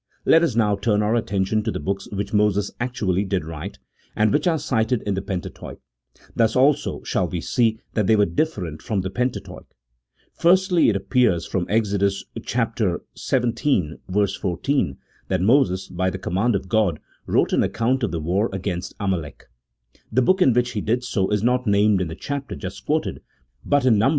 [0.25, 3.77] Let us now turn our attention to the books which Moses actually did write,
[4.15, 5.79] and which are cited in the Pentateuch;
[6.35, 9.67] thus, also, shall we see that they were different from the Pentateuch.
[10.33, 12.95] Firstly, it appears from Exodus xvii.
[13.11, 18.95] 14 that Moses, by the command of God, wrote an account of the war against
[18.99, 19.49] Amalek.
[20.11, 22.41] The book in which he did so is not named in 1 See Note 10.
[22.41, 22.47] CHAP.
[22.49, 24.01] VIII.] THE AUTHORSHIP OP THE PENTATEUCH.